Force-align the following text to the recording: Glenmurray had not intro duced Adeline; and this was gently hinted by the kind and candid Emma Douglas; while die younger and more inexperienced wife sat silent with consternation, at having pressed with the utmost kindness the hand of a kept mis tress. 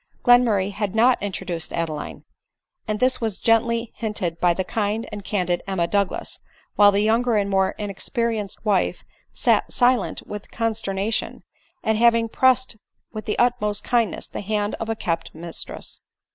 Glenmurray 0.23 0.71
had 0.71 0.95
not 0.95 1.21
intro 1.21 1.45
duced 1.45 1.71
Adeline; 1.71 2.23
and 2.87 2.99
this 2.99 3.21
was 3.21 3.37
gently 3.37 3.91
hinted 3.95 4.39
by 4.39 4.51
the 4.51 4.63
kind 4.63 5.07
and 5.11 5.23
candid 5.23 5.61
Emma 5.67 5.85
Douglas; 5.85 6.39
while 6.75 6.91
die 6.91 6.97
younger 6.97 7.37
and 7.37 7.51
more 7.51 7.75
inexperienced 7.77 8.65
wife 8.65 9.03
sat 9.31 9.71
silent 9.71 10.23
with 10.25 10.49
consternation, 10.49 11.43
at 11.83 11.97
having 11.97 12.29
pressed 12.29 12.77
with 13.13 13.25
the 13.25 13.37
utmost 13.37 13.83
kindness 13.83 14.27
the 14.27 14.41
hand 14.41 14.73
of 14.79 14.89
a 14.89 14.95
kept 14.95 15.35
mis 15.35 15.63
tress. 15.63 16.01